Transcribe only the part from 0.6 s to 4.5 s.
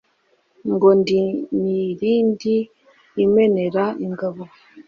Ngo ndi Milindi imenera ingabo